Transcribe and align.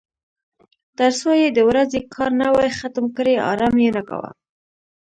تر 0.97 1.11
څو 1.19 1.29
یې 1.41 1.49
د 1.53 1.59
ورځې 1.69 1.99
کار 2.13 2.31
نه 2.41 2.47
وای 2.55 2.69
ختم 2.79 3.05
کړی 3.17 3.33
ارام 3.51 3.75
یې 3.83 3.89
نه 3.97 4.01
کاوه. 4.09 4.29